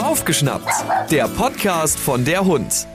[0.00, 0.70] Aufgeschnappt,
[1.10, 2.86] der Podcast von der Hund.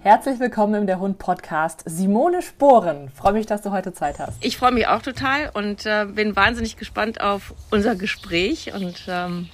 [0.00, 1.82] Herzlich willkommen im Der Hund Podcast.
[1.86, 4.36] Simone Sporen, freue mich, dass du heute Zeit hast.
[4.44, 9.48] Ich freue mich auch total und äh, bin wahnsinnig gespannt auf unser Gespräch und ähm,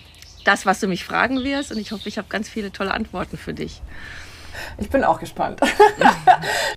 [0.44, 1.70] das, was du mich fragen wirst.
[1.70, 3.82] Und ich hoffe, ich habe ganz viele tolle Antworten für dich.
[4.78, 5.60] Ich bin auch gespannt.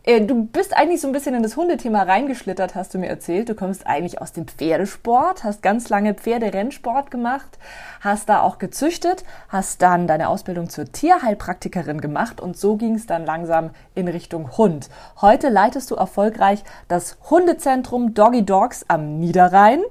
[0.04, 3.50] Äh, du bist eigentlich so ein bisschen in das Hundethema reingeschlittert, hast du mir erzählt.
[3.50, 7.60] Du kommst eigentlich aus dem Pferdesport, hast ganz lange Pferderennsport gemacht,
[8.00, 13.08] hast da auch gezüchtet, hast dann deine Ausbildung zur Tierheilpraktikerin gemacht und so ging es
[13.08, 14.90] dann langsam in Richtung Hund.
[15.22, 19.82] Heute leitest du erfolgreich das Hundezentrum Doggy Dogs am Niederrhein,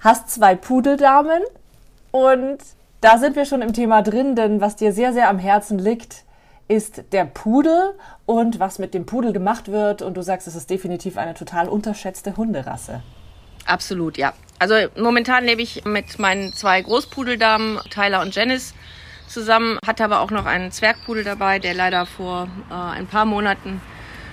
[0.00, 1.42] hast zwei Pudeldamen
[2.10, 2.58] und
[3.02, 6.24] da sind wir schon im Thema drin, denn was dir sehr, sehr am Herzen liegt,
[6.72, 7.92] ist der Pudel
[8.24, 10.00] und was mit dem Pudel gemacht wird.
[10.00, 13.02] Und du sagst, es ist definitiv eine total unterschätzte Hunderasse.
[13.66, 14.32] Absolut, ja.
[14.58, 18.72] Also momentan lebe ich mit meinen zwei Großpudeldamen, Tyler und Janice,
[19.28, 19.78] zusammen.
[19.86, 23.82] Hatte aber auch noch einen Zwergpudel dabei, der leider vor äh, ein paar Monaten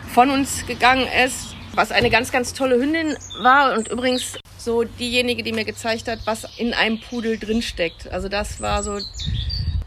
[0.07, 1.55] von uns gegangen ist.
[1.75, 6.19] Was eine ganz, ganz tolle Hündin war und übrigens so diejenige, die mir gezeigt hat,
[6.25, 8.09] was in einem Pudel drinsteckt.
[8.11, 8.97] Also das war so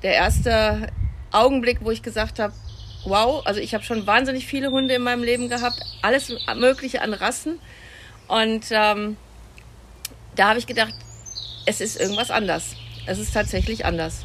[0.03, 0.89] der erste
[1.33, 2.53] Augenblick, wo ich gesagt habe,
[3.05, 7.15] wow, also ich habe schon wahnsinnig viele Hunde in meinem Leben gehabt, alles Mögliche an
[7.15, 7.59] Rassen.
[8.29, 9.17] Und ähm,
[10.37, 10.95] da habe ich gedacht,
[11.67, 12.77] es ist irgendwas anders.
[13.07, 14.25] Es ist tatsächlich anders.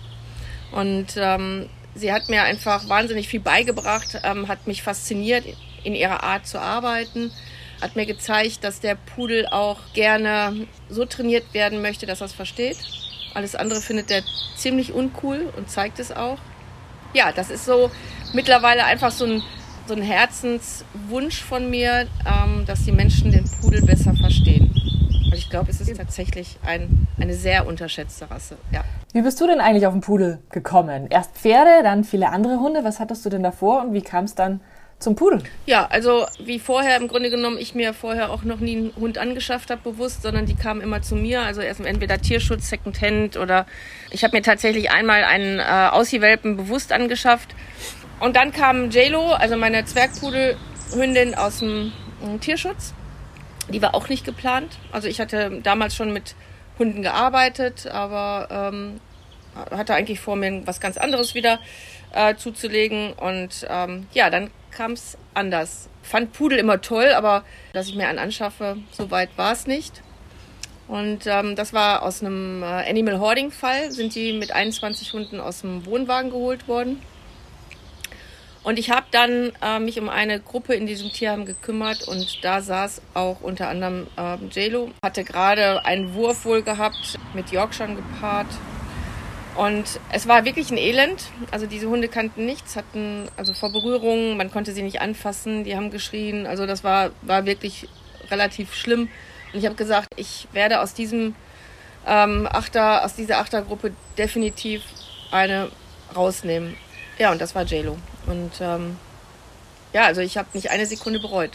[0.72, 5.46] Und ähm, sie hat mir einfach wahnsinnig viel beigebracht, ähm, hat mich fasziniert
[5.84, 7.32] in ihrer Art zu arbeiten,
[7.82, 12.34] hat mir gezeigt, dass der Pudel auch gerne so trainiert werden möchte, dass er es
[12.34, 12.78] versteht.
[13.34, 14.24] Alles andere findet er
[14.56, 16.38] ziemlich uncool und zeigt es auch
[17.14, 17.90] ja, das ist so
[18.34, 19.44] mittlerweile einfach so ein,
[19.88, 24.72] so ein Herzenswunsch von mir, ähm, dass die Menschen den Pudel besser verstehen.
[25.26, 28.58] Und ich glaube, es ist tatsächlich ein, eine sehr unterschätzte Rasse.
[28.72, 28.84] Ja.
[29.14, 31.08] Wie bist du denn eigentlich auf den Pudel gekommen?
[31.10, 32.84] Erst Pferde, dann viele andere Hunde.
[32.84, 34.62] Was hattest du denn davor und wie kam es dann
[35.00, 35.44] zum Pudel?
[35.66, 39.18] Ja, also wie vorher im Grunde genommen, ich mir vorher auch noch nie einen Hund
[39.18, 41.42] angeschafft habe, bewusst, sondern die kamen immer zu mir.
[41.42, 43.68] Also erst entweder Tierschutz, Secondhand oder
[44.10, 47.54] ich habe mir tatsächlich einmal einen äh, Aussie-Welpen bewusst angeschafft.
[48.20, 51.92] Und dann kam JLo, also meine Zwergpudelhündin aus dem
[52.24, 52.94] äh, Tierschutz.
[53.70, 54.80] Die war auch nicht geplant.
[54.92, 56.36] Also ich hatte damals schon mit
[56.80, 59.00] Hunden gearbeitet, aber ähm,
[59.72, 61.60] hatte eigentlich vor mir was ganz anderes wieder
[62.14, 63.14] äh, zuzulegen.
[63.14, 65.90] Und ähm, ja, dann es anders.
[66.04, 67.44] Fand Pudel immer toll, aber
[67.74, 70.02] dass ich mir einen anschaffe, so weit war es nicht.
[70.88, 75.40] Und ähm, das war aus einem äh, Animal Hoarding Fall, sind die mit 21 Hunden
[75.40, 77.02] aus dem Wohnwagen geholt worden.
[78.64, 82.62] Und ich habe dann äh, mich um eine Gruppe in diesem Tierheim gekümmert und da
[82.62, 88.48] saß auch unter anderem äh, JLo, hatte gerade einen Wurf wohl gehabt, mit Yorkshire gepaart
[89.58, 91.26] und es war wirklich ein Elend.
[91.50, 95.76] Also diese Hunde kannten nichts, hatten also vor Berührungen, man konnte sie nicht anfassen, die
[95.76, 96.46] haben geschrien.
[96.46, 97.90] Also das war, war wirklich
[98.30, 99.10] relativ schlimm.
[99.52, 101.34] Und ich habe gesagt, ich werde aus diesem
[102.06, 104.84] ähm, Achter, aus dieser Achtergruppe definitiv
[105.32, 105.72] eine
[106.16, 106.78] rausnehmen.
[107.18, 107.98] Ja, und das war JLo.
[108.28, 108.98] Und ähm,
[109.92, 111.52] ja, also ich habe nicht eine Sekunde bereut.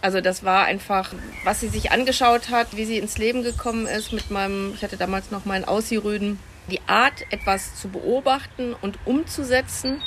[0.00, 1.12] Also das war einfach,
[1.44, 4.96] was sie sich angeschaut hat, wie sie ins Leben gekommen ist mit meinem, ich hatte
[4.96, 10.00] damals noch meinen Aussie-Rüden die Art, etwas zu beobachten und umzusetzen,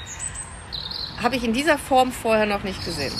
[1.21, 3.13] habe ich in dieser Form vorher noch nicht gesehen.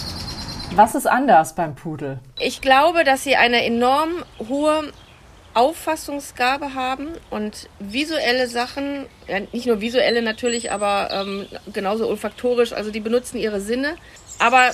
[0.73, 2.19] Was ist anders beim Pudel?
[2.40, 4.91] Ich glaube, dass sie eine enorm hohe
[5.53, 12.91] Auffassungsgabe haben und visuelle Sachen, ja, nicht nur visuelle natürlich, aber ähm, genauso olfaktorisch, also
[12.91, 13.96] die benutzen ihre Sinne,
[14.40, 14.72] aber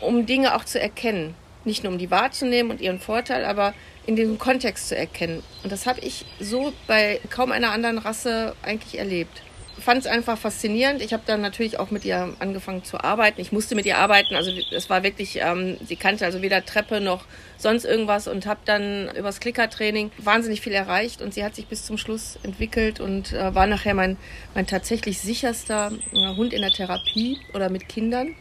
[0.00, 1.34] um Dinge auch zu erkennen.
[1.64, 3.74] Nicht nur um die wahrzunehmen und ihren Vorteil, aber
[4.06, 5.42] in diesem Kontext zu erkennen.
[5.62, 9.42] Und das habe ich so bei kaum einer anderen Rasse eigentlich erlebt.
[9.78, 11.02] Fand es einfach faszinierend.
[11.02, 13.40] Ich habe dann natürlich auch mit ihr angefangen zu arbeiten.
[13.40, 14.34] Ich musste mit ihr arbeiten.
[14.34, 17.24] Also es war wirklich, ähm, sie kannte also weder Treppe noch
[17.56, 21.22] sonst irgendwas und habe dann übers Klickertraining wahnsinnig viel erreicht.
[21.22, 24.18] Und sie hat sich bis zum Schluss entwickelt und äh, war nachher mein,
[24.54, 28.36] mein tatsächlich sicherster äh, Hund in der Therapie oder mit Kindern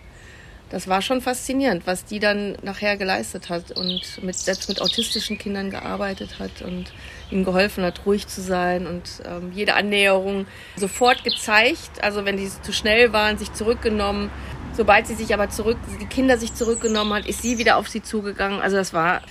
[0.72, 5.38] das war schon faszinierend, was die dann nachher geleistet hat und mit, selbst mit autistischen
[5.38, 6.94] Kindern gearbeitet hat und
[7.30, 10.48] ihnen geholfen hat, ruhig zu sein und ähm, jede Annäherung
[10.78, 12.02] sofort gezeigt.
[12.02, 14.32] Also wenn die zu schnell waren, sich zurückgenommen.
[14.74, 18.02] Sobald sie sich aber zurück, die Kinder sich zurückgenommen hat, ist sie wieder auf sie
[18.02, 18.62] zugegangen.
[18.62, 19.22] Also das war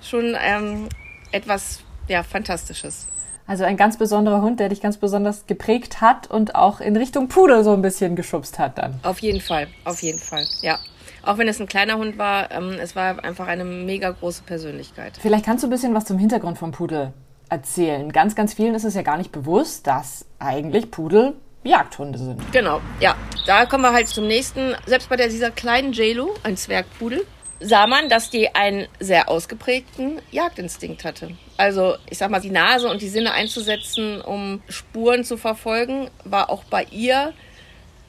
[0.00, 0.88] schon ähm,
[1.32, 3.08] etwas ja, Fantastisches.
[3.46, 7.28] Also ein ganz besonderer Hund, der dich ganz besonders geprägt hat und auch in Richtung
[7.28, 8.98] Pudel so ein bisschen geschubst hat dann.
[9.02, 10.78] Auf jeden Fall, auf jeden Fall, ja.
[11.22, 15.18] Auch wenn es ein kleiner Hund war, ähm, es war einfach eine mega große Persönlichkeit.
[15.20, 17.12] Vielleicht kannst du ein bisschen was zum Hintergrund vom Pudel
[17.48, 18.12] erzählen.
[18.12, 21.34] Ganz, ganz vielen ist es ja gar nicht bewusst, dass eigentlich Pudel
[21.64, 22.40] Jagdhunde sind.
[22.52, 23.16] Genau, ja.
[23.46, 24.74] Da kommen wir halt zum nächsten.
[24.86, 27.24] Selbst bei der, dieser kleinen JLo, ein Zwergpudel,
[27.60, 31.30] sah man, dass die einen sehr ausgeprägten Jagdinstinkt hatte.
[31.56, 36.50] Also, ich sag mal, die Nase und die Sinne einzusetzen, um Spuren zu verfolgen, war
[36.50, 37.32] auch bei ihr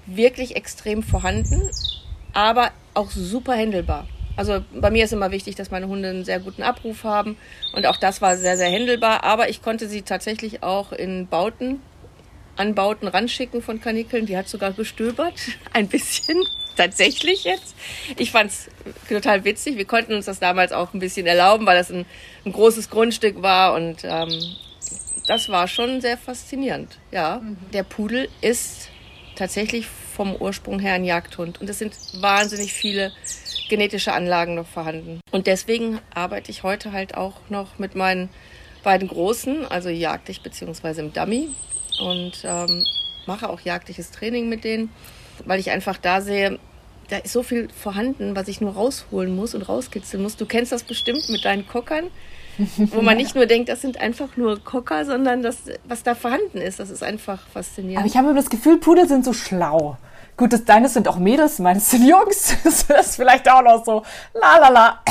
[0.05, 1.69] wirklich extrem vorhanden,
[2.33, 4.07] aber auch super händelbar.
[4.37, 7.37] Also bei mir ist immer wichtig, dass meine Hunde einen sehr guten Abruf haben
[7.73, 11.81] und auch das war sehr, sehr händelbar, aber ich konnte sie tatsächlich auch in Bauten
[12.57, 14.25] Anbauten ranschicken von Kanikeln.
[14.25, 15.33] Die hat sogar gestöbert,
[15.73, 16.43] ein bisschen,
[16.77, 17.75] tatsächlich jetzt.
[18.17, 18.69] Ich fand's
[19.09, 19.77] total witzig.
[19.77, 22.05] Wir konnten uns das damals auch ein bisschen erlauben, weil das ein,
[22.45, 24.29] ein großes Grundstück war und ähm,
[25.27, 26.97] das war schon sehr faszinierend.
[27.11, 27.57] Ja, mhm.
[27.73, 28.89] der Pudel ist
[29.35, 33.11] tatsächlich vom Ursprung her ein Jagdhund und es sind wahnsinnig viele
[33.69, 35.19] genetische Anlagen noch vorhanden.
[35.31, 38.29] Und deswegen arbeite ich heute halt auch noch mit meinen
[38.83, 41.49] beiden Großen, also jagdig beziehungsweise im Dummy
[41.99, 42.83] und ähm,
[43.25, 44.89] mache auch jagdliches Training mit denen,
[45.45, 46.59] weil ich einfach da sehe,
[47.09, 50.35] da ist so viel vorhanden, was ich nur rausholen muss und rauskitzeln muss.
[50.35, 52.05] Du kennst das bestimmt mit deinen Kockern,
[52.77, 56.57] wo man nicht nur denkt, das sind einfach nur Kocker, sondern das, was da vorhanden
[56.57, 57.99] ist, das ist einfach faszinierend.
[57.99, 59.97] Aber ich habe immer das Gefühl, Pudel sind so schlau.
[60.35, 62.55] Gut, das deine sind auch Mädels, meines sind Jungs.
[62.63, 64.03] Das ist vielleicht auch noch so
[64.33, 65.03] la la la.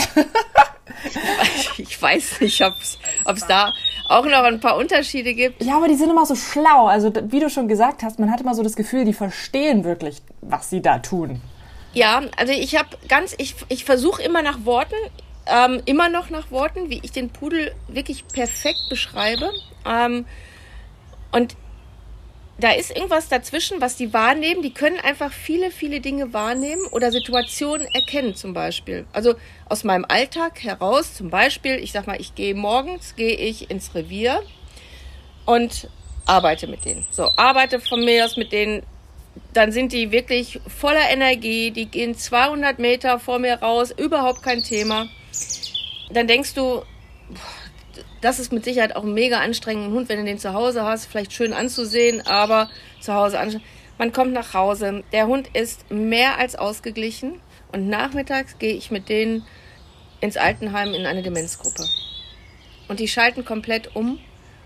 [1.78, 2.74] ich weiß nicht, ob
[3.36, 3.72] es da
[4.08, 5.62] auch noch ein paar Unterschiede gibt.
[5.62, 6.86] Ja, aber die sind immer so schlau.
[6.86, 10.22] Also wie du schon gesagt hast, man hat immer so das Gefühl, die verstehen wirklich,
[10.42, 11.40] was sie da tun.
[11.92, 14.94] Ja, also ich habe ganz, ich, ich versuche immer nach Worten,
[15.46, 19.50] ähm, immer noch nach Worten, wie ich den Pudel wirklich perfekt beschreibe.
[19.86, 20.26] Ähm,
[21.32, 21.56] und
[22.58, 24.62] da ist irgendwas dazwischen, was die wahrnehmen.
[24.62, 29.06] Die können einfach viele, viele Dinge wahrnehmen oder Situationen erkennen zum Beispiel.
[29.12, 29.34] Also
[29.68, 33.94] aus meinem Alltag heraus zum Beispiel, ich sag mal, ich gehe morgens, gehe ich ins
[33.94, 34.42] Revier
[35.44, 35.90] und
[36.24, 37.06] arbeite mit denen.
[37.10, 38.82] So, arbeite von mir aus mit denen.
[39.52, 41.70] Dann sind die wirklich voller Energie.
[41.70, 45.08] Die gehen 200 Meter vor mir raus, überhaupt kein Thema.
[46.10, 46.82] Dann denkst du,
[48.20, 51.06] das ist mit Sicherheit auch ein mega anstrengender Hund, wenn du den zu Hause hast,
[51.06, 52.70] vielleicht schön anzusehen, aber
[53.00, 53.68] zu Hause anstrengend.
[53.98, 57.40] Man kommt nach Hause, der Hund ist mehr als ausgeglichen
[57.72, 59.44] und nachmittags gehe ich mit denen
[60.20, 61.84] ins Altenheim in eine Demenzgruppe.
[62.88, 64.18] Und die schalten komplett um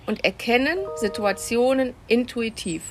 [0.06, 2.82] und erkennen Situationen intuitiv.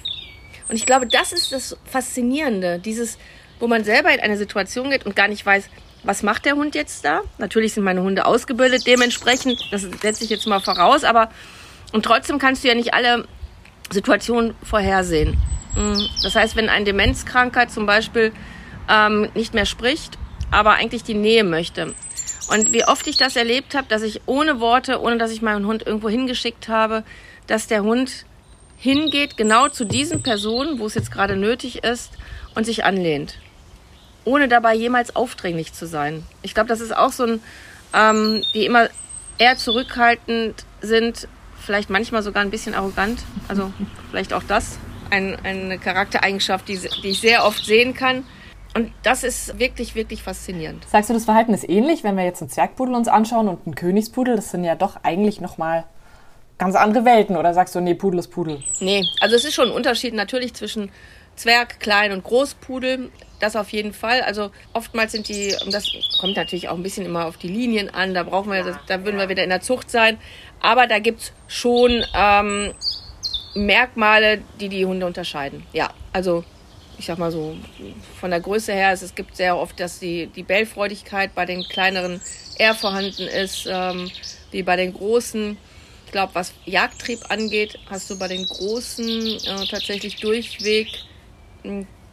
[0.69, 3.17] Und ich glaube, das ist das Faszinierende, dieses,
[3.59, 5.69] wo man selber in eine Situation geht und gar nicht weiß,
[6.03, 7.21] was macht der Hund jetzt da?
[7.37, 11.29] Natürlich sind meine Hunde ausgebildet, dementsprechend, das setze ich jetzt mal voraus, aber
[11.91, 13.27] und trotzdem kannst du ja nicht alle
[13.91, 15.37] Situationen vorhersehen.
[15.75, 18.31] Mm, das heißt, wenn ein Demenzkranker zum Beispiel
[18.87, 20.17] ähm, nicht mehr spricht,
[20.51, 21.93] aber eigentlich die Nähe möchte.
[22.51, 25.65] Und wie oft ich das erlebt habe, dass ich ohne Worte, ohne dass ich meinen
[25.65, 27.03] Hund irgendwo hingeschickt habe,
[27.47, 28.25] dass der Hund
[28.77, 32.13] hingeht genau zu diesen Personen, wo es jetzt gerade nötig ist,
[32.55, 33.37] und sich anlehnt
[34.25, 36.23] ohne dabei jemals aufdringlich zu sein.
[36.41, 37.41] Ich glaube, das ist auch so ein,
[37.93, 38.89] ähm, die immer
[39.37, 41.27] eher zurückhaltend sind,
[41.59, 43.21] vielleicht manchmal sogar ein bisschen arrogant.
[43.47, 43.71] Also
[44.09, 44.77] vielleicht auch das,
[45.09, 48.23] ein, eine Charaktereigenschaft, die, die ich sehr oft sehen kann.
[48.75, 50.85] Und das ist wirklich, wirklich faszinierend.
[50.87, 53.75] Sagst du, das Verhalten ist ähnlich, wenn wir jetzt einen Zwergpudel uns anschauen und einen
[53.75, 54.35] Königspudel?
[54.35, 55.85] Das sind ja doch eigentlich nochmal
[56.59, 57.35] ganz andere Welten.
[57.35, 58.61] Oder sagst du, nee, Pudel ist Pudel?
[58.79, 60.91] Nee, also es ist schon ein Unterschied natürlich zwischen
[61.39, 63.11] Zwerg, Klein und Großpudel.
[63.39, 64.21] Das auf jeden Fall.
[64.21, 67.89] Also oftmals sind die, und das kommt natürlich auch ein bisschen immer auf die Linien
[67.89, 70.17] an, da brauchen wir, da würden wir wieder in der Zucht sein.
[70.59, 72.73] Aber da gibt es schon ähm,
[73.55, 75.65] Merkmale, die die Hunde unterscheiden.
[75.71, 76.43] Ja, also
[76.97, 77.55] ich sag mal so,
[78.19, 81.63] von der Größe her, es, es gibt sehr oft, dass die, die Bellfreudigkeit bei den
[81.63, 82.19] kleineren
[82.57, 84.11] eher vorhanden ist, ähm,
[84.51, 85.57] wie bei den großen.
[86.05, 90.89] Ich glaube, was Jagdtrieb angeht, hast du bei den großen äh, tatsächlich durchweg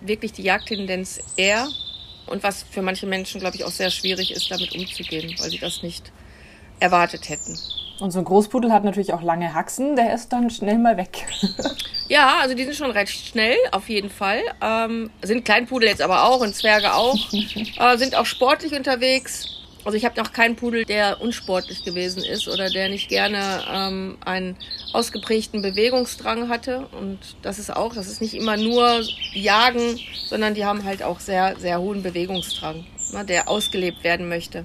[0.00, 1.69] wirklich die Jagdtendenz eher.
[2.26, 5.59] Und was für manche Menschen, glaube ich, auch sehr schwierig ist, damit umzugehen, weil sie
[5.59, 6.12] das nicht
[6.81, 7.57] erwartet hätten.
[7.99, 11.26] Und so ein Großpudel hat natürlich auch lange Haxen, der ist dann schnell mal weg.
[12.09, 14.43] ja, also die sind schon recht schnell, auf jeden Fall.
[14.61, 17.17] Ähm, sind Kleinpudel jetzt aber auch und Zwerge auch.
[17.33, 19.55] äh, sind auch sportlich unterwegs.
[19.87, 24.19] Also ich habe noch keinen Pudel, der unsportlich gewesen ist oder der nicht gerne ähm,
[24.25, 24.57] einen
[24.93, 26.88] ausgeprägten Bewegungsdrang hatte.
[26.99, 29.00] Und das ist auch, das ist nicht immer nur
[29.33, 34.64] Jagen, sondern die haben halt auch sehr, sehr hohen Bewegungsdrang, ne, der ausgelebt werden möchte.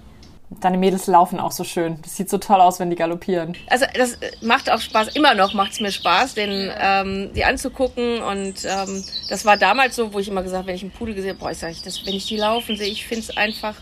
[0.59, 1.99] Deine Mädels laufen auch so schön.
[2.01, 3.55] Das sieht so toll aus, wenn die galoppieren.
[3.67, 5.15] Also das macht auch Spaß.
[5.15, 8.23] Immer noch macht es mir Spaß, den ähm, die anzugucken.
[8.23, 11.33] Und ähm, das war damals so, wo ich immer gesagt, wenn ich einen Pudel gesehen
[11.33, 13.75] habe, boah, ich sag das, wenn ich die laufen sehe, ich finde es einfach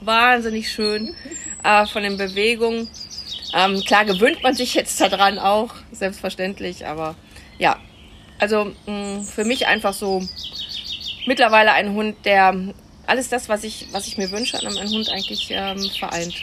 [0.00, 1.14] wahnsinnig schön
[1.62, 2.88] äh, von den Bewegungen.
[3.54, 7.14] Ähm, klar gewöhnt man sich jetzt daran auch, selbstverständlich, aber
[7.58, 7.76] ja,
[8.38, 10.22] also mh, für mich einfach so
[11.26, 12.54] mittlerweile ein Hund, der
[13.06, 16.34] alles das, was ich, was ich mir wünsche an einem Hund eigentlich ähm, vereint.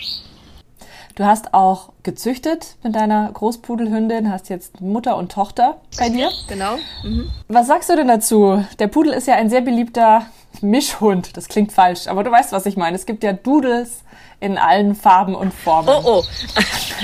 [1.15, 6.29] Du hast auch gezüchtet mit deiner Großpudelhündin, hast jetzt Mutter und Tochter bei dir.
[6.47, 6.77] Genau.
[7.03, 7.29] Mhm.
[7.49, 8.65] Was sagst du denn dazu?
[8.79, 10.25] Der Pudel ist ja ein sehr beliebter
[10.61, 11.35] Mischhund.
[11.37, 12.95] Das klingt falsch, aber du weißt, was ich meine.
[12.95, 14.03] Es gibt ja Doodles
[14.39, 15.89] in allen Farben und Formen.
[15.89, 16.23] Oh, oh.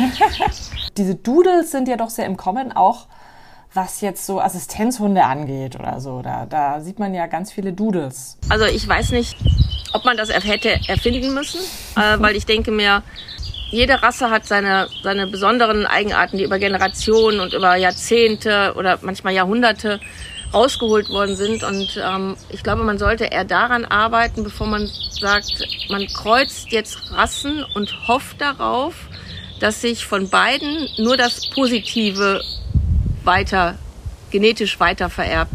[0.98, 3.08] Diese Doodles sind ja doch sehr im Kommen, auch
[3.74, 6.22] was jetzt so Assistenzhunde angeht oder so.
[6.22, 8.38] Da, da sieht man ja ganz viele Doodles.
[8.50, 9.38] Also ich weiß nicht,
[9.94, 11.60] ob man das hätte erfinden müssen,
[11.96, 13.04] äh, weil ich denke mir,
[13.70, 19.34] jede Rasse hat seine, seine besonderen Eigenarten, die über Generationen und über Jahrzehnte oder manchmal
[19.34, 20.00] Jahrhunderte
[20.54, 21.64] rausgeholt worden sind.
[21.64, 24.90] Und ähm, ich glaube, man sollte eher daran arbeiten, bevor man
[25.20, 28.96] sagt, man kreuzt jetzt Rassen und hofft darauf,
[29.60, 32.42] dass sich von beiden nur das Positive
[33.24, 33.78] weiter,
[34.32, 35.52] genetisch weiter vererbt.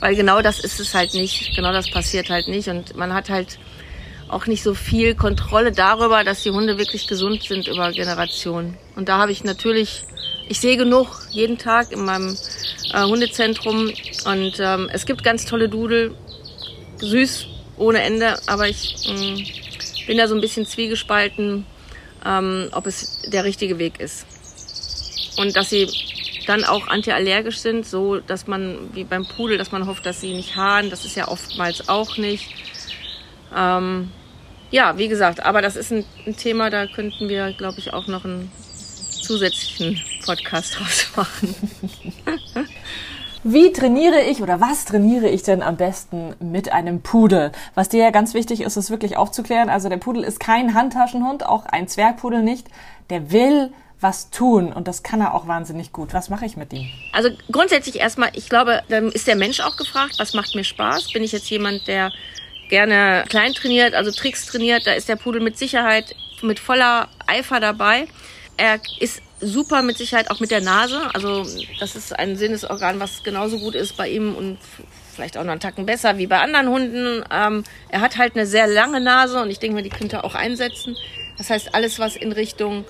[0.00, 1.54] Weil genau das ist es halt nicht.
[1.56, 2.68] Genau das passiert halt nicht.
[2.68, 3.58] Und man hat halt
[4.28, 8.76] auch nicht so viel Kontrolle darüber, dass die Hunde wirklich gesund sind über Generationen.
[8.96, 10.02] Und da habe ich natürlich,
[10.48, 12.36] ich sehe genug jeden Tag in meinem
[12.92, 13.90] äh, Hundezentrum
[14.26, 16.14] und ähm, es gibt ganz tolle Dudel,
[16.98, 17.46] süß
[17.76, 19.42] ohne Ende, aber ich mh,
[20.06, 21.66] bin da so ein bisschen zwiegespalten,
[22.24, 24.26] ähm, ob es der richtige Weg ist.
[25.36, 25.88] Und dass sie
[26.46, 30.34] dann auch antiallergisch sind, so dass man, wie beim Pudel, dass man hofft, dass sie
[30.34, 32.50] nicht haaren, das ist ja oftmals auch nicht.
[33.56, 34.10] Ähm,
[34.70, 38.06] ja, wie gesagt, aber das ist ein, ein Thema, da könnten wir, glaube ich, auch
[38.06, 38.50] noch einen
[39.22, 41.54] zusätzlichen Podcast draus machen.
[43.46, 47.52] Wie trainiere ich oder was trainiere ich denn am besten mit einem Pudel?
[47.74, 49.68] Was dir ja ganz wichtig ist, ist wirklich aufzuklären.
[49.68, 52.66] Also der Pudel ist kein Handtaschenhund, auch ein Zwergpudel nicht.
[53.10, 56.14] Der will was tun und das kann er auch wahnsinnig gut.
[56.14, 56.88] Was mache ich mit ihm?
[57.12, 61.12] Also grundsätzlich erstmal, ich glaube, dann ist der Mensch auch gefragt, was macht mir Spaß?
[61.12, 62.12] Bin ich jetzt jemand, der
[62.70, 67.60] gerne klein trainiert, also Tricks trainiert, da ist der Pudel mit Sicherheit mit voller Eifer
[67.60, 68.06] dabei.
[68.56, 71.00] Er ist super mit Sicherheit auch mit der Nase.
[71.14, 71.46] Also
[71.78, 74.58] das ist ein Sinnesorgan, was genauso gut ist bei ihm und
[75.14, 77.24] vielleicht auch noch einen Tacken besser wie bei anderen Hunden.
[77.30, 80.24] Ähm, er hat halt eine sehr lange Nase und ich denke mir, die könnte er
[80.24, 80.96] auch einsetzen.
[81.38, 82.84] Das heißt, alles, was in Richtung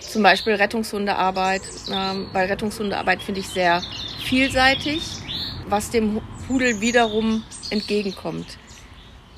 [0.00, 1.62] zum Beispiel Rettungshundearbeit,
[1.92, 3.82] ähm, bei Rettungshundearbeit finde ich sehr
[4.24, 5.02] vielseitig,
[5.68, 8.58] was dem Pudel wiederum entgegenkommt.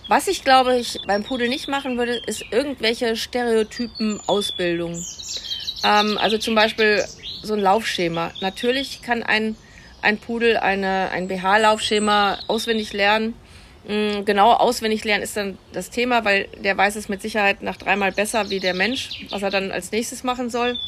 [0.09, 5.05] Was ich glaube, ich beim Pudel nicht machen würde, ist irgendwelche Stereotypen Ausbildung.
[5.85, 7.05] Ähm, also zum Beispiel
[7.43, 8.33] so ein Laufschema.
[8.41, 9.57] Natürlich kann ein,
[10.03, 13.35] ein Pudel eine, ein BH-Laufschema auswendig lernen.
[13.87, 17.77] Mhm, genau auswendig lernen ist dann das Thema, weil der weiß es mit Sicherheit nach
[17.77, 20.79] dreimal besser wie der Mensch, was er dann als nächstes machen soll.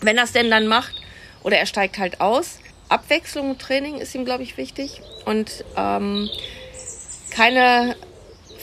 [0.00, 0.94] Wenn er es denn dann macht
[1.42, 2.58] oder er steigt halt aus.
[2.88, 5.00] Abwechslung und Training ist ihm, glaube ich, wichtig.
[5.24, 6.28] Und ähm,
[7.30, 7.96] keine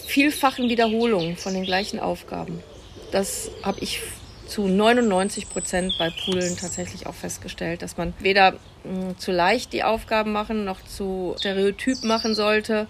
[0.06, 2.62] vielfachen Wiederholungen von den gleichen Aufgaben.
[3.12, 4.02] Das habe ich
[4.50, 9.74] zu 99 Prozent bei Pudeln tatsächlich auch festgestellt, dass man weder mh, hm, zu leicht
[9.74, 12.88] die Aufgaben machen noch zu stereotyp machen sollte,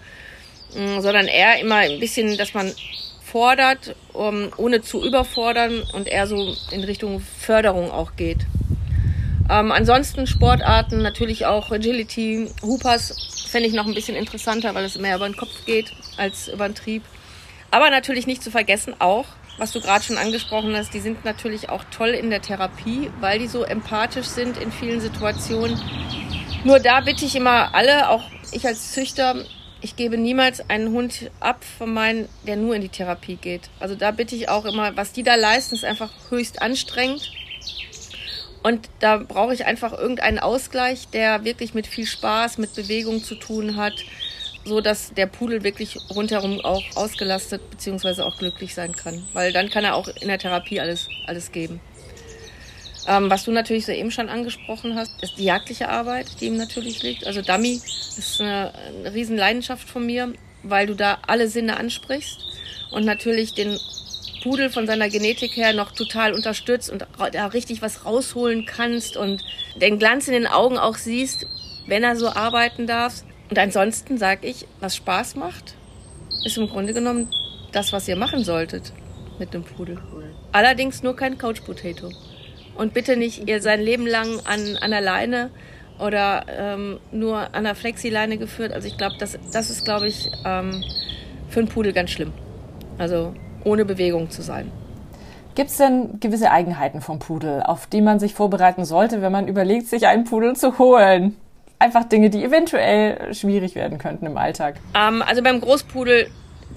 [0.74, 2.72] mh, hm, sondern eher immer ein bisschen, dass man
[3.22, 8.38] fordert, um, ohne zu überfordern und eher so in Richtung Förderung auch geht.
[9.48, 14.98] Ähm, ansonsten Sportarten, natürlich auch Agility, Hoopers fände ich noch ein bisschen interessanter, weil es
[14.98, 17.02] mehr über den Kopf geht als über den Trieb.
[17.70, 19.26] Aber natürlich nicht zu vergessen auch,
[19.60, 23.38] was du gerade schon angesprochen hast, die sind natürlich auch toll in der Therapie, weil
[23.38, 25.78] die so empathisch sind in vielen Situationen.
[26.64, 29.44] Nur da bitte ich immer alle, auch ich als Züchter,
[29.82, 33.68] ich gebe niemals einen Hund ab von meinen, der nur in die Therapie geht.
[33.80, 37.30] Also da bitte ich auch immer, was die da leisten, ist einfach höchst anstrengend.
[38.62, 43.34] Und da brauche ich einfach irgendeinen Ausgleich, der wirklich mit viel Spaß, mit Bewegung zu
[43.34, 43.94] tun hat,
[44.70, 48.22] so dass der Pudel wirklich rundherum auch ausgelastet bzw.
[48.22, 49.26] auch glücklich sein kann.
[49.32, 51.80] Weil dann kann er auch in der Therapie alles, alles geben.
[53.08, 56.56] Ähm, was du natürlich so eben schon angesprochen hast, ist die jagdliche Arbeit, die ihm
[56.56, 57.26] natürlich liegt.
[57.26, 57.80] Also Dummy
[58.16, 62.38] ist eine, eine riesen Leidenschaft von mir, weil du da alle Sinne ansprichst
[62.92, 63.76] und natürlich den
[64.44, 69.42] Pudel von seiner Genetik her noch total unterstützt und da richtig was rausholen kannst und
[69.74, 71.46] den Glanz in den Augen auch siehst,
[71.86, 73.24] wenn er so arbeiten darf.
[73.50, 75.74] Und ansonsten sage ich, was Spaß macht,
[76.44, 77.28] ist im Grunde genommen
[77.72, 78.92] das, was ihr machen solltet
[79.38, 79.98] mit dem Pudel.
[80.52, 82.10] Allerdings nur kein Couch Potato.
[82.76, 85.50] Und bitte nicht ihr sein Leben lang an, an der Leine
[85.98, 88.72] oder ähm, nur an der Flexileine geführt.
[88.72, 90.82] Also ich glaube, das, das ist, glaube ich, ähm,
[91.48, 92.32] für einen Pudel ganz schlimm.
[92.98, 94.70] Also ohne Bewegung zu sein.
[95.56, 99.48] Gibt es denn gewisse Eigenheiten vom Pudel, auf die man sich vorbereiten sollte, wenn man
[99.48, 101.36] überlegt, sich einen Pudel zu holen?
[101.80, 104.76] Einfach Dinge, die eventuell schwierig werden könnten im Alltag.
[104.94, 106.30] Ähm, also beim Großpudel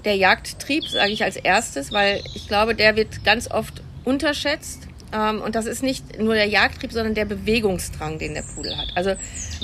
[0.06, 4.88] der Jagdtrieb, sage ich als erstes, weil ich glaube, der wird ganz oft unterschätzt.
[5.12, 8.88] Ähm, und das ist nicht nur der Jagdtrieb, sondern der Bewegungsdrang, den der Pudel hat.
[8.94, 9.12] Also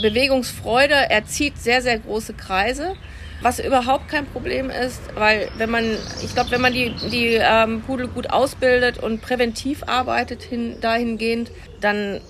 [0.02, 2.94] Bewegungsfreude, er zieht sehr, sehr große Kreise.
[3.40, 7.80] Was überhaupt kein Problem ist, weil wenn man, ich glaube, wenn man die, die ähm,
[7.80, 12.20] Pudel gut ausbildet und präventiv arbeitet hin, dahingehend, dann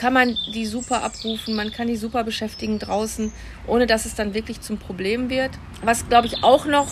[0.00, 3.30] kann man die super abrufen, man kann die super beschäftigen draußen,
[3.66, 5.50] ohne dass es dann wirklich zum Problem wird.
[5.82, 6.88] Was, glaube ich, auch noch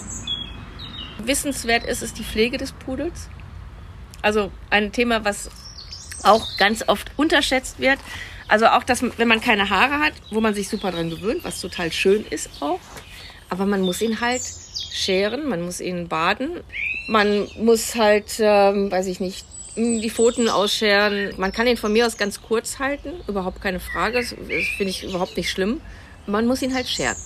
[1.16, 3.30] wissenswert ist, ist die Pflege des Pudels.
[4.20, 5.50] Also ein Thema, was
[6.22, 7.98] auch ganz oft unterschätzt wird.
[8.46, 11.62] Also auch, dass wenn man keine Haare hat, wo man sich super dran gewöhnt, was
[11.62, 12.80] total schön ist auch.
[13.48, 14.42] Aber man muss ihn halt
[14.92, 16.60] scheren, man muss ihn baden,
[17.06, 19.46] man muss halt, ähm, weiß ich nicht,
[19.78, 21.32] die Pfoten ausscheren.
[21.36, 24.18] Man kann ihn von mir aus ganz kurz halten, überhaupt keine Frage.
[24.18, 25.80] Das finde ich überhaupt nicht schlimm.
[26.26, 27.16] Man muss ihn halt scheren.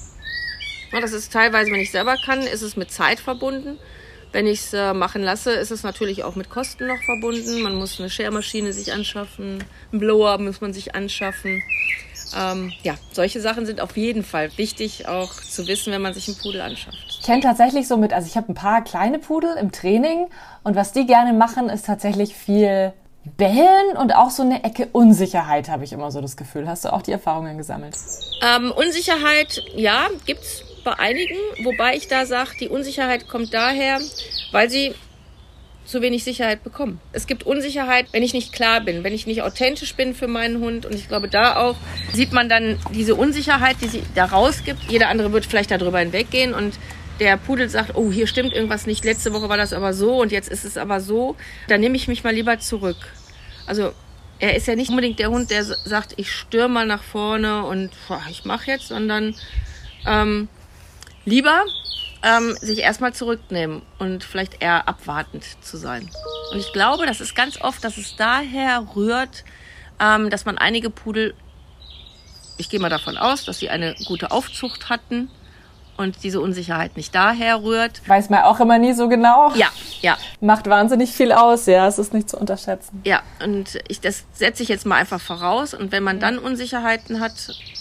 [0.92, 3.78] Das ist teilweise, wenn ich selber kann, ist es mit Zeit verbunden.
[4.32, 7.60] Wenn ich es äh, machen lasse, ist es natürlich auch mit Kosten noch verbunden.
[7.62, 11.62] Man muss eine Schermaschine sich anschaffen, einen Blower muss man sich anschaffen.
[12.34, 16.28] Ähm, ja, solche Sachen sind auf jeden Fall wichtig, auch zu wissen, wenn man sich
[16.28, 17.11] einen Pudel anschafft.
[17.22, 20.26] Ich kenne tatsächlich so mit, also ich habe ein paar kleine Pudel im Training
[20.64, 22.92] und was die gerne machen, ist tatsächlich viel
[23.36, 26.66] Bellen und auch so eine Ecke Unsicherheit, habe ich immer so das Gefühl.
[26.66, 27.96] Hast du auch die Erfahrungen gesammelt?
[28.42, 34.00] Ähm, Unsicherheit, ja, gibt's bei einigen, wobei ich da sage, die Unsicherheit kommt daher,
[34.50, 34.92] weil sie
[35.84, 37.00] zu wenig Sicherheit bekommen.
[37.12, 40.60] Es gibt Unsicherheit, wenn ich nicht klar bin, wenn ich nicht authentisch bin für meinen
[40.60, 40.86] Hund.
[40.86, 41.76] Und ich glaube, da auch
[42.12, 44.90] sieht man dann diese Unsicherheit, die sie da rausgibt.
[44.90, 46.74] Jeder andere wird vielleicht darüber hinweggehen und
[47.20, 50.32] der Pudel sagt, oh, hier stimmt irgendwas nicht, letzte Woche war das aber so und
[50.32, 51.36] jetzt ist es aber so,
[51.68, 52.96] dann nehme ich mich mal lieber zurück.
[53.66, 53.92] Also
[54.38, 57.90] er ist ja nicht unbedingt der Hund, der sagt, ich stürme mal nach vorne und
[58.08, 59.36] boah, ich mache jetzt, sondern
[60.06, 60.48] ähm,
[61.24, 61.64] lieber
[62.24, 66.08] ähm, sich erstmal zurücknehmen und vielleicht eher abwartend zu sein.
[66.52, 69.44] Und ich glaube, das ist ganz oft, dass es daher rührt,
[70.00, 71.34] ähm, dass man einige Pudel,
[72.58, 75.30] ich gehe mal davon aus, dass sie eine gute Aufzucht hatten
[75.96, 78.02] und diese Unsicherheit nicht daher rührt.
[78.08, 79.52] Weiß man auch immer nie so genau.
[79.54, 79.68] Ja,
[80.00, 80.16] ja.
[80.40, 83.02] Macht wahnsinnig viel aus, ja, es ist nicht zu unterschätzen.
[83.04, 85.74] Ja, und ich, das setze ich jetzt mal einfach voraus.
[85.74, 87.32] Und wenn man dann Unsicherheiten hat,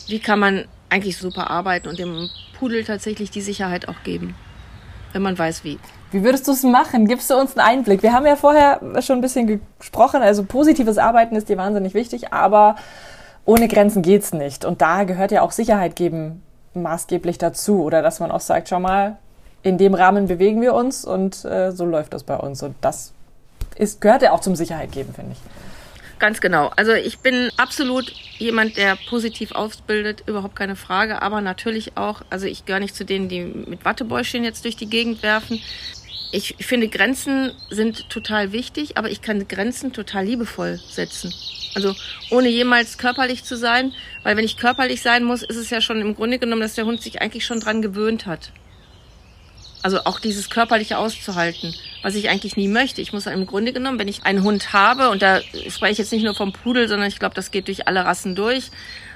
[0.08, 4.36] wie kann man eigentlich super arbeiten und dem Pudel tatsächlich die Sicherheit auch geben,
[5.13, 5.80] wenn man weiß wie.
[6.12, 7.08] Wie würdest du es machen?
[7.08, 8.04] Gibst du uns einen Einblick?
[8.04, 12.34] Wir haben ja vorher schon ein bisschen gesprochen, also positives Arbeiten ist dir wahnsinnig wichtig,
[12.34, 12.76] aber
[13.45, 14.65] ohne Grenzen geht's nicht.
[14.65, 17.84] Und da gehört ja auch Sicherheit geben maßgeblich dazu.
[17.84, 19.17] Oder dass man auch sagt, schau mal,
[19.63, 22.63] in dem Rahmen bewegen wir uns und äh, so läuft das bei uns.
[22.63, 23.13] Und das
[23.75, 25.39] ist, gehört ja auch zum Sicherheit geben, finde ich.
[26.19, 26.71] Ganz genau.
[26.75, 31.21] Also ich bin absolut jemand, der positiv ausbildet, überhaupt keine Frage.
[31.23, 34.88] Aber natürlich auch, also ich gehöre nicht zu denen, die mit Wattebäuschen jetzt durch die
[34.88, 35.60] Gegend werfen.
[36.34, 41.34] Ich finde, Grenzen sind total wichtig, aber ich kann Grenzen total liebevoll setzen.
[41.76, 41.94] Also
[42.30, 46.00] ohne jemals körperlich zu sein, weil wenn ich körperlich sein muss, ist es ja schon
[46.00, 48.52] im Grunde genommen, dass der Hund sich eigentlich schon dran gewöhnt hat.
[49.84, 53.02] Also auch dieses körperliche auszuhalten, was ich eigentlich nie möchte.
[53.02, 56.12] Ich muss im Grunde genommen, wenn ich einen Hund habe, und da spreche ich jetzt
[56.12, 58.70] nicht nur vom Pudel, sondern ich glaube, das geht durch alle Rassen durch,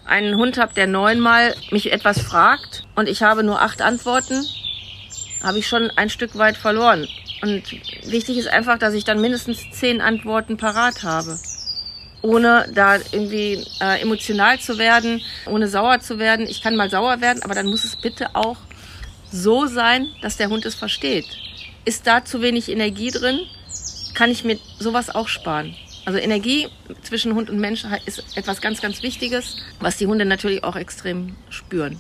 [0.06, 4.44] einen Hund habe, der neunmal mich etwas fragt und ich habe nur acht Antworten,
[5.46, 7.08] habe ich schon ein Stück weit verloren.
[7.42, 7.64] Und
[8.06, 11.40] wichtig ist einfach, dass ich dann mindestens zehn Antworten parat habe.
[12.22, 16.48] Ohne da irgendwie äh, emotional zu werden, ohne sauer zu werden.
[16.48, 18.58] Ich kann mal sauer werden, aber dann muss es bitte auch
[19.32, 21.26] so sein, dass der Hund es versteht.
[21.86, 23.42] Ist da zu wenig Energie drin,
[24.16, 25.76] kann ich mir sowas auch sparen.
[26.06, 26.68] Also Energie
[27.04, 31.36] zwischen Hund und Mensch ist etwas ganz, ganz Wichtiges, was die Hunde natürlich auch extrem
[31.50, 32.00] spüren.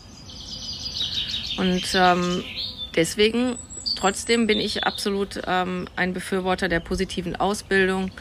[1.58, 2.43] Und ähm,
[2.95, 3.58] deswegen,
[3.95, 8.12] trotzdem bin ich absolut ähm, ein Befürworter der positiven Ausbildung,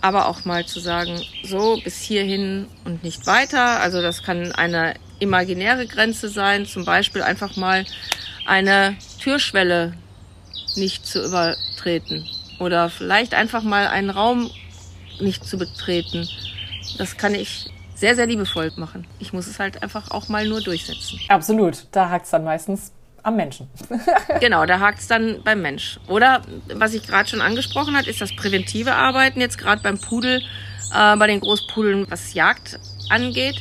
[0.00, 3.80] aber auch mal zu sagen, so bis hierhin und nicht weiter.
[3.80, 7.84] Also das kann eine imaginäre Grenze sein, zum Beispiel einfach mal
[8.46, 9.94] eine Türschwelle
[10.76, 12.26] nicht zu übertreten
[12.58, 14.50] oder vielleicht einfach mal einen Raum
[15.20, 16.28] nicht zu betreten.
[16.98, 19.06] Das kann ich sehr, sehr liebevoll machen.
[19.18, 21.18] Ich muss es halt einfach auch mal nur durchsetzen.
[21.28, 21.86] Absolut.
[21.90, 22.92] Da hakt es dann meistens
[23.28, 23.68] am Menschen.
[24.40, 25.98] genau, da hakt es dann beim Mensch.
[26.08, 26.42] Oder
[26.74, 30.42] was ich gerade schon angesprochen hat, ist das präventive Arbeiten jetzt gerade beim Pudel,
[30.94, 33.60] äh, bei den Großpudeln, was Jagd angeht.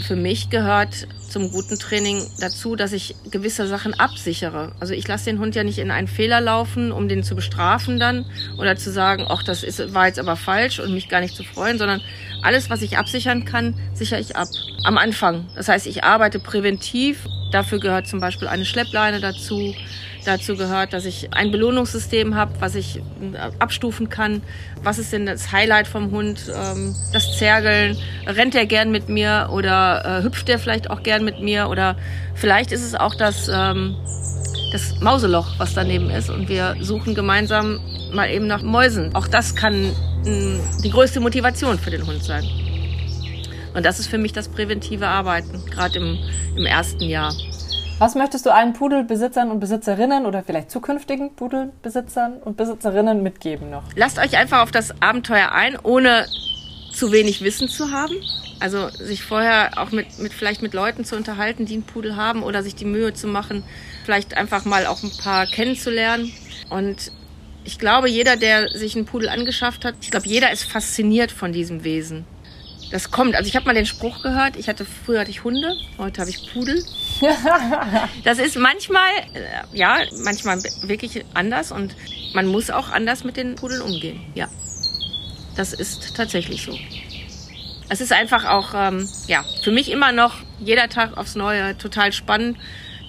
[0.00, 4.72] Für mich gehört zum guten Training dazu, dass ich gewisse Sachen absichere.
[4.80, 7.98] Also ich lasse den Hund ja nicht in einen Fehler laufen, um den zu bestrafen
[7.98, 8.24] dann
[8.58, 11.44] oder zu sagen, ach, das ist, war jetzt aber falsch und mich gar nicht zu
[11.44, 12.00] freuen, sondern
[12.42, 14.48] alles, was ich absichern kann, sichere ich ab.
[14.84, 15.46] Am Anfang.
[15.54, 17.26] Das heißt, ich arbeite präventiv.
[17.50, 19.74] Dafür gehört zum Beispiel eine Schleppleine dazu.
[20.24, 23.00] Dazu gehört, dass ich ein Belohnungssystem habe, was ich äh,
[23.58, 24.42] abstufen kann.
[24.82, 26.52] Was ist denn das Highlight vom Hund?
[26.54, 27.96] Ähm, das Zergeln.
[28.26, 31.68] Rennt er gern mit mir oder äh, hüpft er vielleicht auch gern mit mir?
[31.68, 31.96] Oder
[32.34, 33.96] vielleicht ist es auch das, ähm,
[34.72, 36.28] das Mauseloch, was daneben ist.
[36.28, 37.80] Und wir suchen gemeinsam
[38.12, 39.14] mal eben nach Mäusen.
[39.14, 39.92] Auch das kann
[40.24, 42.44] mh, die größte Motivation für den Hund sein.
[43.78, 46.18] Und das ist für mich das präventive Arbeiten, gerade im,
[46.56, 47.32] im ersten Jahr.
[48.00, 53.84] Was möchtest du allen Pudelbesitzern und Besitzerinnen oder vielleicht zukünftigen Pudelbesitzern und Besitzerinnen mitgeben noch?
[53.94, 56.26] Lasst euch einfach auf das Abenteuer ein, ohne
[56.90, 58.16] zu wenig Wissen zu haben.
[58.58, 62.42] Also sich vorher auch mit, mit vielleicht mit Leuten zu unterhalten, die einen Pudel haben
[62.42, 63.62] oder sich die Mühe zu machen,
[64.04, 66.32] vielleicht einfach mal auch ein paar kennenzulernen.
[66.68, 67.12] Und
[67.62, 71.52] ich glaube, jeder, der sich einen Pudel angeschafft hat, ich glaube, jeder ist fasziniert von
[71.52, 72.26] diesem Wesen
[72.90, 73.34] das kommt.
[73.34, 76.30] Also ich habe mal den Spruch gehört, ich hatte früher hatte ich Hunde, heute habe
[76.30, 76.82] ich Pudel.
[78.24, 81.94] das ist manchmal, äh, ja, manchmal wirklich anders und
[82.34, 84.20] man muss auch anders mit den Pudeln umgehen.
[84.34, 84.48] Ja,
[85.56, 86.78] das ist tatsächlich so.
[87.90, 92.12] Es ist einfach auch, ähm, ja, für mich immer noch jeder Tag aufs Neue total
[92.12, 92.58] spannend,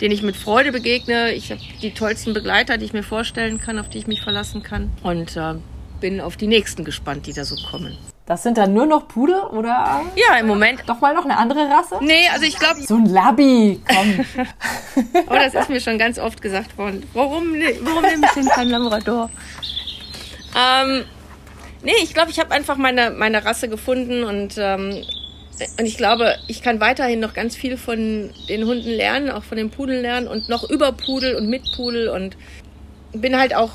[0.02, 1.34] den ich mit Freude begegne.
[1.34, 4.63] Ich habe die tollsten Begleiter, die ich mir vorstellen kann, auf die ich mich verlassen
[4.63, 5.56] kann und äh,
[6.00, 7.98] bin auf die nächsten gespannt, die da so kommen.
[8.30, 10.04] Das sind dann nur noch Pudel oder?
[10.15, 10.84] Ja, im Moment.
[10.86, 11.98] Doch mal noch eine andere Rasse?
[12.00, 12.80] Nee, also ich glaube.
[12.80, 14.46] So ein Labby, komm.
[15.28, 17.10] oh, das ist mir schon ganz oft gesagt worden.
[17.15, 19.32] Warum, warum nehme ich denn keinen Labrador?
[20.56, 21.06] Ähm,
[21.82, 25.04] nee, ich glaube, ich habe einfach meine, meine Rasse gefunden und, ähm,
[25.80, 29.58] und ich glaube, ich kann weiterhin noch ganz viel von den Hunden lernen, auch von
[29.58, 32.38] den Pudeln lernen und noch über Pudel und mit Pudel und
[33.12, 33.72] bin halt auch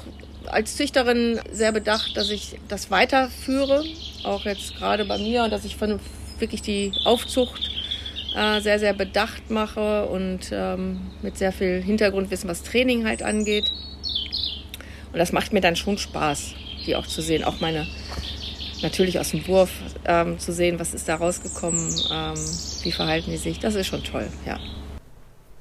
[0.46, 3.82] als Züchterin sehr bedacht, dass ich das weiterführe,
[4.24, 6.00] auch jetzt gerade bei mir, und dass ich von
[6.38, 7.70] wirklich die Aufzucht
[8.36, 13.70] äh, sehr, sehr bedacht mache und ähm, mit sehr viel Hintergrundwissen, was Training halt angeht.
[15.12, 16.54] Und das macht mir dann schon Spaß,
[16.86, 17.44] die auch zu sehen.
[17.44, 17.86] Auch meine,
[18.82, 19.70] natürlich aus dem Wurf
[20.04, 22.34] ähm, zu sehen, was ist da rausgekommen, ähm,
[22.82, 23.60] wie verhalten die sich.
[23.60, 24.58] Das ist schon toll, ja.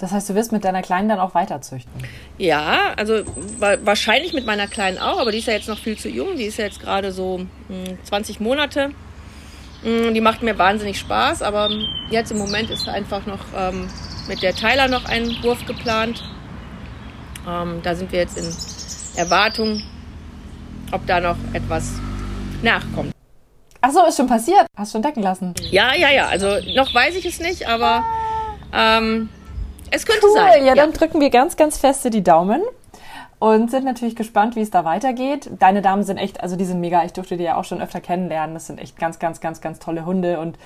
[0.04, 1.90] Das heißt, du wirst mit deiner Kleinen dann auch weiterzüchten?
[2.38, 3.24] Ja, also
[3.58, 6.36] wa wahrscheinlich mit meiner Kleinen auch, aber die ist ja jetzt noch viel zu jung.
[6.36, 8.90] Die ist ja jetzt gerade so mh, hm, 20 Monate.
[9.84, 11.70] Mh, hm, die macht mir wahnsinnig Spaß, aber
[12.10, 13.88] jetzt im Moment ist einfach noch ähm,
[14.28, 16.22] mit der Tyler noch ein Wurf geplant.
[17.48, 18.54] Ähm, da sind wir jetzt in
[19.16, 19.82] Erwartung,
[20.92, 21.94] ob da noch etwas
[22.62, 23.14] nachkommt.
[23.80, 24.66] Ach so, ist schon passiert.
[24.78, 25.54] Hast schon decken lassen?
[25.72, 26.28] Ja, ja, ja.
[26.28, 28.04] Also noch weiß ich es nicht, aber
[28.74, 29.30] ähm,
[29.94, 30.34] es könnte cool.
[30.34, 30.66] sein.
[30.66, 30.98] Ja, dann ja.
[30.98, 32.62] drücken wir ganz, ganz feste die Daumen
[33.40, 35.50] und sind natürlich gespannt, wie es da weitergeht.
[35.60, 37.04] Deine Damen sind echt, also die sind mega.
[37.04, 38.54] Ich durfte die ja auch schon öfter kennenlernen.
[38.54, 40.58] Das sind echt ganz, ganz, ganz, ganz tolle Hunde und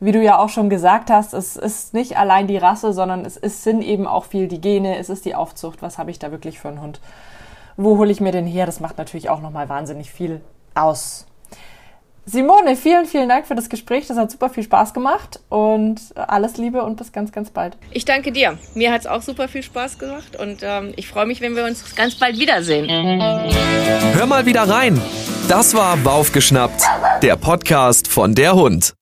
[0.00, 3.36] wie du ja auch schon gesagt hast, es ist nicht allein die Rasse, sondern es
[3.36, 5.82] ist, sind eben auch viel die Gene, es ist die Aufzucht.
[5.82, 7.00] Was habe ich da wirklich für einen Hund?
[7.76, 8.66] Wo hole ich mir den her?
[8.66, 10.40] Das macht natürlich auch nochmal wahnsinnig viel
[10.74, 11.26] aus.
[12.26, 14.06] Simone, vielen, vielen Dank für das Gespräch.
[14.06, 17.76] Das hat super viel Spaß gemacht und alles Liebe und bis ganz, ganz bald.
[17.90, 18.58] Ich danke dir.
[18.74, 21.64] Mir hat es auch super viel Spaß gemacht und ähm, ich freue mich, wenn wir
[21.64, 22.88] uns ganz bald wiedersehen.
[24.14, 25.00] Hör mal wieder rein.
[25.48, 26.82] Das war Baufgeschnappt,
[27.22, 28.94] der Podcast von der Hund.